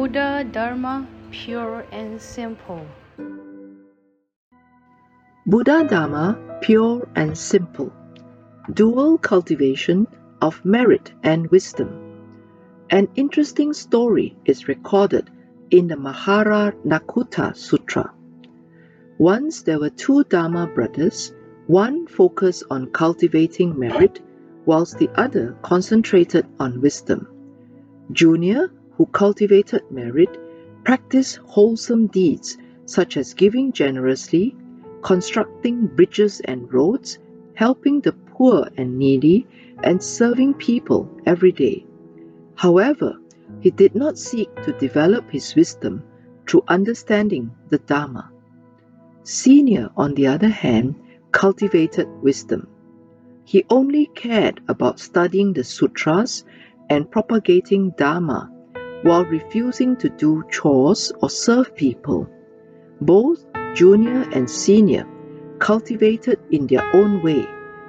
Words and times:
Buddha 0.00 0.48
Dharma 0.50 1.06
pure 1.30 1.84
and 1.92 2.18
simple. 2.18 2.86
Buddha 5.44 5.84
Dharma 5.86 6.38
pure 6.62 7.06
and 7.14 7.36
simple. 7.36 7.92
Dual 8.72 9.18
cultivation 9.18 10.06
of 10.40 10.64
merit 10.64 11.12
and 11.22 11.50
wisdom. 11.50 11.90
An 12.88 13.08
interesting 13.14 13.74
story 13.74 14.38
is 14.46 14.68
recorded 14.68 15.28
in 15.70 15.86
the 15.88 15.96
Mahara 15.96 16.72
Nakutta 16.82 17.54
Sutra. 17.54 18.10
Once 19.18 19.64
there 19.64 19.80
were 19.80 19.90
two 19.90 20.24
Dharma 20.24 20.66
brothers, 20.66 21.34
one 21.66 22.06
focused 22.06 22.64
on 22.70 22.90
cultivating 22.90 23.78
merit, 23.78 24.18
whilst 24.64 24.96
the 24.96 25.10
other 25.14 25.58
concentrated 25.60 26.46
on 26.58 26.80
wisdom. 26.80 27.28
Junior, 28.12 28.70
who 29.00 29.06
cultivated 29.06 29.82
merit, 29.90 30.36
practiced 30.84 31.38
wholesome 31.38 32.06
deeds 32.08 32.58
such 32.84 33.16
as 33.16 33.32
giving 33.32 33.72
generously, 33.72 34.54
constructing 35.00 35.86
bridges 35.86 36.40
and 36.40 36.70
roads, 36.70 37.18
helping 37.54 38.02
the 38.02 38.12
poor 38.12 38.68
and 38.76 38.98
needy, 38.98 39.46
and 39.82 40.02
serving 40.02 40.52
people 40.52 41.08
every 41.24 41.50
day. 41.50 41.86
However, 42.56 43.18
he 43.60 43.70
did 43.70 43.94
not 43.94 44.18
seek 44.18 44.54
to 44.64 44.72
develop 44.72 45.30
his 45.30 45.54
wisdom 45.54 46.02
through 46.46 46.64
understanding 46.68 47.52
the 47.70 47.78
Dharma. 47.78 48.30
Senior, 49.22 49.88
on 49.96 50.12
the 50.12 50.26
other 50.26 50.50
hand, 50.50 50.94
cultivated 51.32 52.06
wisdom. 52.20 52.68
He 53.46 53.64
only 53.70 54.10
cared 54.14 54.60
about 54.68 55.00
studying 55.00 55.54
the 55.54 55.64
sutras 55.64 56.44
and 56.90 57.10
propagating 57.10 57.94
Dharma 57.96 58.50
while 59.02 59.24
refusing 59.24 59.96
to 59.96 60.08
do 60.08 60.44
chores 60.50 61.12
or 61.22 61.30
serve 61.30 61.74
people. 61.74 62.28
Both 63.00 63.44
junior 63.74 64.26
and 64.32 64.48
senior 64.48 65.06
cultivated 65.58 66.38
in 66.50 66.66
their 66.66 66.84
own 66.94 67.22
way, 67.22 67.46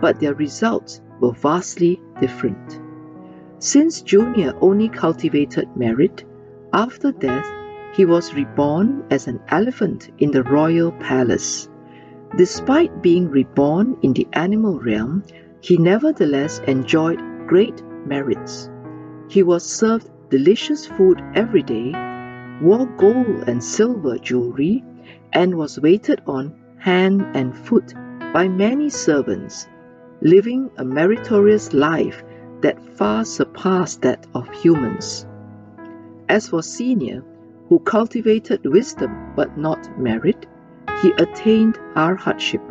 but 0.00 0.20
their 0.20 0.34
results 0.34 1.00
were 1.20 1.32
vastly 1.32 2.00
different. 2.20 2.80
Since 3.58 4.02
Junior 4.02 4.54
only 4.60 4.88
cultivated 4.88 5.74
merit, 5.76 6.24
after 6.72 7.12
death 7.12 7.46
he 7.94 8.04
was 8.04 8.34
reborn 8.34 9.04
as 9.10 9.26
an 9.26 9.40
elephant 9.48 10.10
in 10.18 10.30
the 10.32 10.42
royal 10.42 10.92
palace. 10.92 11.68
Despite 12.36 13.02
being 13.02 13.30
reborn 13.30 13.96
in 14.02 14.12
the 14.12 14.26
animal 14.32 14.80
realm, 14.80 15.22
he 15.60 15.76
nevertheless 15.76 16.58
enjoyed 16.66 17.20
great 17.46 17.82
merits. 18.06 18.68
He 19.28 19.42
was 19.42 19.64
served 19.64 20.10
delicious 20.30 20.86
food 20.86 21.22
every 21.34 21.62
day, 21.62 21.92
wore 22.60 22.86
gold 22.96 23.48
and 23.48 23.62
silver 23.62 24.18
jewelry, 24.18 24.84
and 25.32 25.54
was 25.54 25.80
waited 25.80 26.22
on 26.26 26.54
hand 26.78 27.22
and 27.34 27.56
foot 27.56 27.94
by 28.32 28.48
many 28.48 28.90
servants, 28.90 29.68
living 30.20 30.70
a 30.76 30.84
meritorious 30.84 31.72
life 31.72 32.22
that 32.60 32.82
far 32.96 33.24
surpassed 33.24 34.02
that 34.02 34.26
of 34.34 34.50
humans. 34.52 35.26
As 36.28 36.48
for 36.48 36.62
Senior, 36.62 37.22
who 37.68 37.78
cultivated 37.80 38.64
wisdom 38.64 39.32
but 39.36 39.58
not 39.58 39.98
merit, 39.98 40.46
he 41.02 41.10
attained 41.12 41.78
arhatship. 41.94 42.62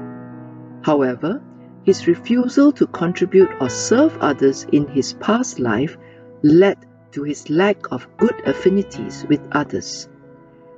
However, 0.83 1.41
his 1.83 2.07
refusal 2.07 2.71
to 2.73 2.87
contribute 2.87 3.49
or 3.59 3.69
serve 3.69 4.17
others 4.19 4.65
in 4.71 4.87
his 4.87 5.13
past 5.13 5.59
life 5.59 5.97
led 6.41 6.77
to 7.13 7.23
his 7.23 7.49
lack 7.49 7.91
of 7.91 8.07
good 8.17 8.35
affinities 8.45 9.25
with 9.29 9.47
others. 9.51 10.09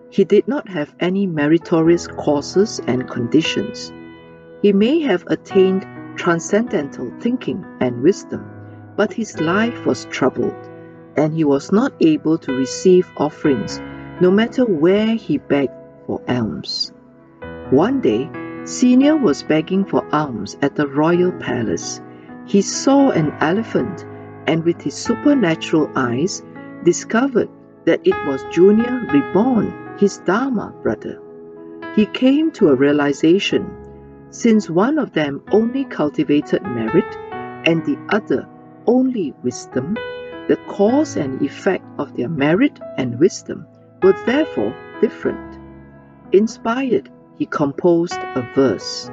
He 0.09 0.23
did 0.23 0.47
not 0.47 0.69
have 0.69 0.93
any 0.99 1.27
meritorious 1.27 2.07
causes 2.07 2.79
and 2.87 3.09
conditions. 3.09 3.91
He 4.61 4.71
may 4.71 5.01
have 5.01 5.25
attained 5.27 5.85
transcendental 6.15 7.11
thinking 7.19 7.65
and 7.79 8.01
wisdom, 8.01 8.45
but 8.95 9.11
his 9.11 9.39
life 9.39 9.85
was 9.85 10.05
troubled, 10.05 10.55
and 11.17 11.33
he 11.33 11.43
was 11.43 11.71
not 11.71 11.93
able 11.99 12.37
to 12.37 12.53
receive 12.53 13.11
offerings 13.17 13.81
no 14.21 14.31
matter 14.31 14.63
where 14.63 15.15
he 15.15 15.37
begged 15.37 15.73
for 16.05 16.21
alms. 16.27 16.93
One 17.69 17.99
day, 17.99 18.29
Senior 18.63 19.17
was 19.17 19.43
begging 19.43 19.85
for 19.85 20.03
alms 20.15 20.57
at 20.61 20.75
the 20.75 20.87
royal 20.87 21.31
palace. 21.33 22.01
He 22.45 22.61
saw 22.61 23.11
an 23.11 23.31
elephant 23.41 24.05
and 24.47 24.63
with 24.63 24.81
his 24.81 24.95
supernatural 24.95 25.91
eyes 25.95 26.43
discovered 26.83 27.49
that 27.85 28.01
it 28.05 28.15
was 28.27 28.43
Junior 28.51 29.07
reborn 29.11 29.97
his 29.97 30.17
Dharma 30.19 30.73
brother. 30.83 31.21
He 31.95 32.05
came 32.05 32.51
to 32.53 32.69
a 32.69 32.75
realization 32.75 33.69
since 34.29 34.69
one 34.69 34.99
of 34.99 35.13
them 35.13 35.41
only 35.51 35.85
cultivated 35.85 36.61
merit 36.63 37.17
and 37.65 37.85
the 37.85 37.97
other 38.09 38.47
only 38.85 39.33
wisdom, 39.43 39.95
the 40.47 40.57
cause 40.67 41.15
and 41.15 41.41
effect 41.41 41.85
of 41.97 42.15
their 42.15 42.29
merit 42.29 42.79
and 42.97 43.19
wisdom 43.19 43.65
were 44.03 44.15
therefore 44.25 44.75
different. 45.01 45.59
Inspired, 46.31 47.09
he 47.37 47.45
composed 47.45 48.19
a 48.19 48.51
verse 48.53 49.09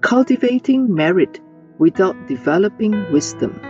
Cultivating 0.00 0.94
merit 0.94 1.40
without 1.78 2.28
developing 2.28 3.10
wisdom. 3.12 3.60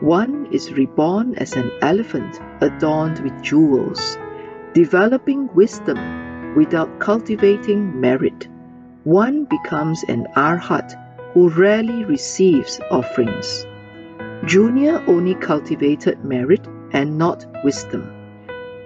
One 0.00 0.46
is 0.52 0.72
reborn 0.72 1.34
as 1.38 1.56
an 1.56 1.72
elephant 1.82 2.40
adorned 2.60 3.18
with 3.18 3.42
jewels 3.42 4.16
developing 4.72 5.52
wisdom 5.54 6.54
without 6.54 7.00
cultivating 7.00 8.00
merit, 8.00 8.46
one 9.02 9.44
becomes 9.44 10.04
an 10.04 10.24
arhat 10.36 10.94
who 11.32 11.48
rarely 11.48 12.04
receives 12.04 12.80
offerings. 12.92 13.66
Junior 14.44 15.02
only 15.08 15.34
cultivated 15.34 16.24
merit 16.24 16.64
and 16.92 17.18
not 17.18 17.44
wisdom. 17.64 18.08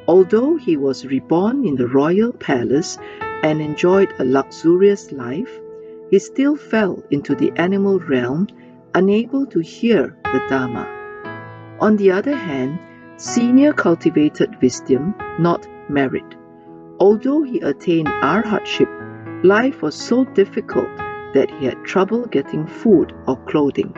Although 0.08 0.56
he 0.56 0.78
was 0.78 1.04
reborn 1.04 1.66
in 1.66 1.76
the 1.76 1.88
royal 1.88 2.32
palace 2.32 2.96
and 3.42 3.60
enjoyed 3.60 4.14
a 4.18 4.24
luxurious 4.24 5.12
life, 5.12 5.60
he 6.08 6.18
still 6.18 6.56
fell 6.56 7.02
into 7.10 7.34
the 7.34 7.52
animal 7.56 7.98
realm, 8.00 8.48
unable 8.94 9.44
to 9.46 9.60
hear 9.60 10.16
the 10.24 10.42
Dharma. 10.48 11.01
On 11.82 11.96
the 11.96 12.12
other 12.12 12.36
hand, 12.36 12.78
Senior 13.16 13.72
cultivated 13.72 14.56
wisdom, 14.62 15.16
not 15.40 15.66
merit. 15.88 16.36
Although 17.00 17.42
he 17.42 17.58
attained 17.58 18.06
arhatship, 18.06 18.88
life 19.42 19.82
was 19.82 19.96
so 19.96 20.24
difficult 20.24 20.86
that 21.34 21.50
he 21.50 21.66
had 21.66 21.84
trouble 21.84 22.26
getting 22.26 22.68
food 22.68 23.12
or 23.26 23.36
clothing. 23.46 23.92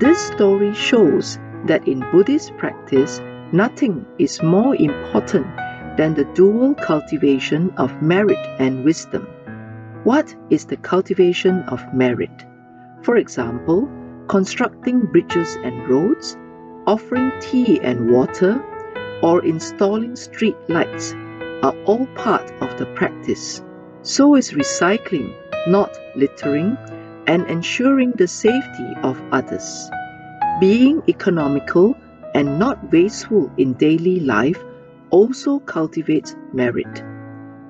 This 0.00 0.18
story 0.18 0.74
shows 0.74 1.38
that 1.66 1.86
in 1.86 2.04
Buddhist 2.10 2.56
practice, 2.56 3.20
nothing 3.52 4.04
is 4.18 4.42
more 4.42 4.74
important 4.74 5.46
than 5.96 6.14
the 6.14 6.28
dual 6.34 6.74
cultivation 6.74 7.70
of 7.76 8.02
merit 8.02 8.44
and 8.58 8.84
wisdom. 8.84 9.28
What 10.02 10.34
is 10.50 10.64
the 10.64 10.76
cultivation 10.76 11.62
of 11.68 11.94
merit? 11.94 12.44
For 13.02 13.16
example, 13.16 13.88
constructing 14.28 15.06
bridges 15.06 15.56
and 15.56 15.88
roads, 15.88 16.36
offering 16.86 17.32
tea 17.40 17.80
and 17.80 18.10
water, 18.10 18.62
or 19.22 19.44
installing 19.44 20.16
street 20.16 20.56
lights 20.68 21.14
are 21.62 21.74
all 21.84 22.06
part 22.14 22.50
of 22.60 22.76
the 22.78 22.86
practice. 22.94 23.62
So 24.02 24.36
is 24.36 24.52
recycling, 24.52 25.34
not 25.66 25.98
littering, 26.14 26.76
and 27.26 27.46
ensuring 27.46 28.12
the 28.12 28.28
safety 28.28 28.88
of 29.02 29.22
others. 29.32 29.90
Being 30.60 31.02
economical 31.08 31.96
and 32.34 32.58
not 32.58 32.92
wasteful 32.92 33.50
in 33.56 33.74
daily 33.74 34.20
life 34.20 34.62
also 35.10 35.58
cultivates 35.58 36.36
merit. 36.52 37.02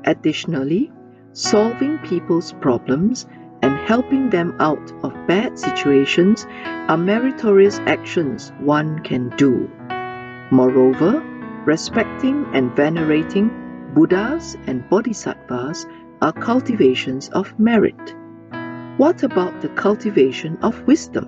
Additionally, 0.05 0.91
solving 1.33 1.99
people's 1.99 2.53
problems 2.53 3.27
and 3.65 3.77
helping 3.89 4.31
them 4.31 4.55
out 4.61 4.93
of 5.03 5.13
bad 5.27 5.59
situations 5.59 6.47
are 6.89 6.99
meritorious 6.99 7.79
actions 7.87 8.53
one 8.61 8.99
can 9.01 9.31
do. 9.37 9.71
Moreover, 10.51 11.23
Respecting 11.65 12.45
and 12.53 12.77
venerating 12.77 13.49
Buddhas 13.95 14.55
and 14.67 14.87
Bodhisattvas 14.91 15.87
are 16.21 16.33
cultivations 16.35 17.31
of 17.31 17.59
merit. 17.59 18.15
What 18.99 19.23
about 19.23 19.63
the 19.63 19.71
cultivation 19.71 20.59
of 20.59 20.87
wisdom? 20.87 21.27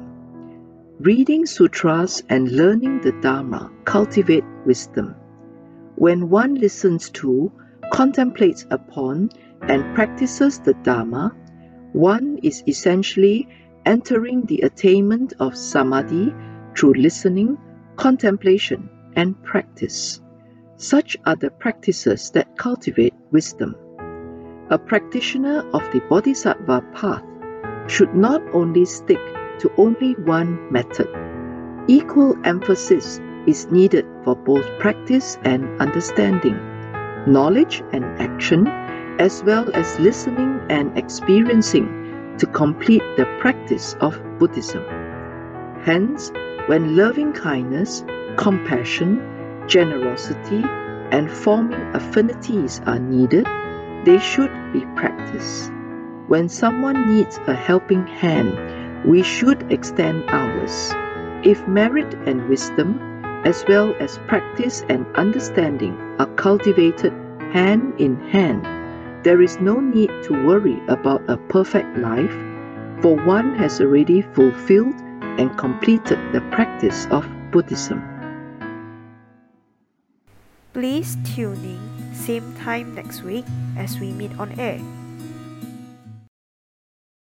Reading 1.01 1.47
sutras 1.47 2.23
and 2.29 2.53
learning 2.53 3.01
the 3.01 3.13
Dharma 3.13 3.73
cultivate 3.87 4.45
wisdom. 4.67 5.15
When 5.95 6.29
one 6.29 6.55
listens 6.57 7.09
to, 7.13 7.51
contemplates 7.95 8.67
upon, 8.71 9.31
and 9.63 9.95
practices 9.95 10.59
the 10.59 10.75
Dharma, 10.75 11.35
one 11.93 12.39
is 12.43 12.63
essentially 12.67 13.49
entering 13.85 14.45
the 14.45 14.61
attainment 14.63 15.35
of 15.39 15.57
samadhi 15.57 16.35
through 16.77 16.95
listening, 16.95 17.59
contemplation, 17.97 18.91
and 19.15 19.43
practice. 19.43 20.21
Such 20.77 21.17
are 21.25 21.37
the 21.37 21.51
practices 21.51 22.31
that 22.33 22.59
cultivate 22.59 23.15
wisdom. 23.31 23.77
A 24.69 24.79
practitioner 24.79 25.61
of 25.71 25.83
the 25.93 26.01
Bodhisattva 26.11 26.83
path 26.93 27.23
should 27.87 28.15
not 28.15 28.43
only 28.53 28.85
stick 28.85 29.21
to 29.61 29.71
only 29.79 30.13
one 30.15 30.71
method. 30.73 31.09
Equal 31.89 32.37
emphasis 32.45 33.21
is 33.47 33.71
needed 33.71 34.05
for 34.25 34.35
both 34.35 34.67
practice 34.81 35.39
and 35.45 35.81
understanding, 35.81 36.57
knowledge 37.27 37.83
and 37.93 38.05
action, 38.21 38.67
as 39.19 39.43
well 39.43 39.71
as 39.75 39.99
listening 39.99 40.61
and 40.69 40.97
experiencing 40.99 42.37
to 42.39 42.47
complete 42.47 43.03
the 43.17 43.25
practice 43.41 43.95
of 44.01 44.21
Buddhism. 44.39 44.85
Hence, 45.85 46.33
when 46.67 46.97
loving 46.97 47.33
kindness, 47.33 48.05
compassion, 48.37 49.65
generosity, 49.69 50.63
and 51.13 51.31
forming 51.31 51.81
affinities 51.95 52.81
are 52.87 52.99
needed, 52.99 53.47
they 54.05 54.19
should 54.19 54.53
be 54.73 54.81
practiced. 54.97 55.73
When 56.27 56.49
someone 56.49 57.15
needs 57.15 57.39
a 57.47 57.55
helping 57.55 58.07
hand, 58.07 59.05
we 59.05 59.23
should 59.23 59.71
extend 59.73 60.25
ours. 60.29 60.93
If 61.45 61.67
merit 61.69 62.13
and 62.27 62.49
wisdom, 62.49 62.99
as 63.45 63.65
well 63.69 63.95
as 64.01 64.19
practice 64.27 64.85
and 64.89 65.07
understanding, 65.15 65.97
are 66.19 66.27
cultivated 66.35 67.13
hand 67.53 68.01
in 68.01 68.17
hand, 68.31 68.67
there 69.27 69.43
is 69.43 69.59
no 69.59 69.81
need 69.81 70.07
to 70.23 70.31
worry 70.47 70.79
about 70.87 71.21
a 71.27 71.37
perfect 71.51 71.99
life, 71.99 72.31
for 73.03 73.19
one 73.27 73.59
has 73.59 73.81
already 73.81 74.23
fulfilled 74.23 74.95
and 75.35 75.51
completed 75.59 76.17
the 76.31 76.41
practice 76.55 77.09
of 77.11 77.27
Buddhism. 77.51 77.99
Please 80.73 81.19
tune 81.35 81.59
in 81.59 82.15
same 82.15 82.55
time 82.63 82.95
next 82.95 83.23
week 83.23 83.45
as 83.77 83.99
we 83.99 84.13
meet 84.13 84.31
on 84.39 84.55
air. 84.61 84.79